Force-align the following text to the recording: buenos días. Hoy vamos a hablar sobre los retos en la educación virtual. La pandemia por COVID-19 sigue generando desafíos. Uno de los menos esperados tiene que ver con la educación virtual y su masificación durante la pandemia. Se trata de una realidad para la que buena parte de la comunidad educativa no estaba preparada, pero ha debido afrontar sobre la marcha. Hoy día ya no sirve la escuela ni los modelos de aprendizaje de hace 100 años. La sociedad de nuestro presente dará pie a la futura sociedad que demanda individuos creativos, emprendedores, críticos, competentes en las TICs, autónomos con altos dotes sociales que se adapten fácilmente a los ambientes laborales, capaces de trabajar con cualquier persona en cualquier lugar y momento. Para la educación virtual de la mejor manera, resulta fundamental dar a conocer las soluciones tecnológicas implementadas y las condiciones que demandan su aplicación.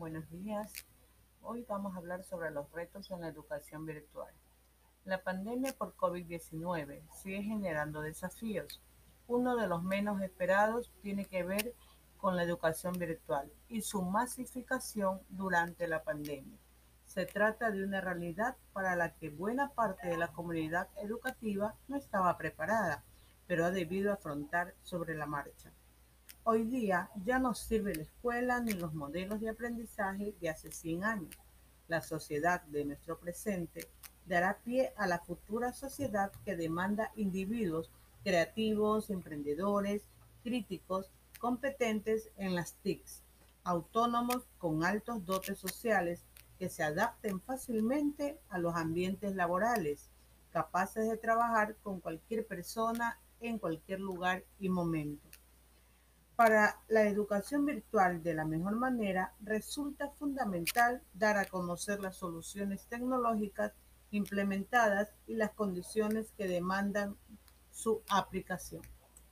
buenos 0.00 0.30
días. 0.30 0.72
Hoy 1.42 1.66
vamos 1.68 1.94
a 1.94 1.98
hablar 1.98 2.24
sobre 2.24 2.50
los 2.50 2.72
retos 2.72 3.10
en 3.10 3.20
la 3.20 3.28
educación 3.28 3.84
virtual. 3.84 4.32
La 5.04 5.22
pandemia 5.22 5.74
por 5.74 5.94
COVID-19 5.94 7.02
sigue 7.12 7.42
generando 7.42 8.00
desafíos. 8.00 8.80
Uno 9.26 9.56
de 9.56 9.68
los 9.68 9.82
menos 9.82 10.22
esperados 10.22 10.90
tiene 11.02 11.26
que 11.26 11.42
ver 11.42 11.74
con 12.16 12.34
la 12.34 12.44
educación 12.44 12.94
virtual 12.94 13.52
y 13.68 13.82
su 13.82 14.00
masificación 14.00 15.20
durante 15.28 15.86
la 15.86 16.02
pandemia. 16.02 16.58
Se 17.04 17.26
trata 17.26 17.70
de 17.70 17.84
una 17.84 18.00
realidad 18.00 18.56
para 18.72 18.96
la 18.96 19.12
que 19.16 19.28
buena 19.28 19.68
parte 19.74 20.08
de 20.08 20.16
la 20.16 20.28
comunidad 20.28 20.88
educativa 20.96 21.74
no 21.88 21.96
estaba 21.98 22.38
preparada, 22.38 23.04
pero 23.46 23.66
ha 23.66 23.70
debido 23.70 24.14
afrontar 24.14 24.74
sobre 24.82 25.14
la 25.14 25.26
marcha. 25.26 25.70
Hoy 26.42 26.64
día 26.64 27.10
ya 27.22 27.38
no 27.38 27.52
sirve 27.54 27.94
la 27.94 28.02
escuela 28.02 28.60
ni 28.60 28.72
los 28.72 28.94
modelos 28.94 29.40
de 29.40 29.50
aprendizaje 29.50 30.34
de 30.40 30.48
hace 30.48 30.72
100 30.72 31.04
años. 31.04 31.38
La 31.86 32.00
sociedad 32.00 32.62
de 32.62 32.86
nuestro 32.86 33.18
presente 33.18 33.90
dará 34.24 34.58
pie 34.64 34.94
a 34.96 35.06
la 35.06 35.18
futura 35.18 35.74
sociedad 35.74 36.32
que 36.46 36.56
demanda 36.56 37.12
individuos 37.14 37.90
creativos, 38.24 39.10
emprendedores, 39.10 40.02
críticos, 40.42 41.10
competentes 41.38 42.30
en 42.38 42.54
las 42.54 42.72
TICs, 42.76 43.22
autónomos 43.62 44.42
con 44.56 44.82
altos 44.82 45.26
dotes 45.26 45.58
sociales 45.58 46.24
que 46.58 46.70
se 46.70 46.82
adapten 46.82 47.40
fácilmente 47.42 48.40
a 48.48 48.58
los 48.58 48.74
ambientes 48.76 49.34
laborales, 49.34 50.08
capaces 50.52 51.06
de 51.06 51.18
trabajar 51.18 51.76
con 51.82 52.00
cualquier 52.00 52.46
persona 52.46 53.18
en 53.40 53.58
cualquier 53.58 54.00
lugar 54.00 54.42
y 54.58 54.70
momento. 54.70 55.28
Para 56.40 56.80
la 56.88 57.02
educación 57.02 57.66
virtual 57.66 58.22
de 58.22 58.32
la 58.32 58.46
mejor 58.46 58.74
manera, 58.74 59.34
resulta 59.42 60.08
fundamental 60.18 61.02
dar 61.12 61.36
a 61.36 61.44
conocer 61.44 62.00
las 62.00 62.16
soluciones 62.16 62.86
tecnológicas 62.86 63.74
implementadas 64.10 65.10
y 65.26 65.34
las 65.34 65.50
condiciones 65.50 66.32
que 66.38 66.48
demandan 66.48 67.14
su 67.70 68.00
aplicación. 68.08 68.80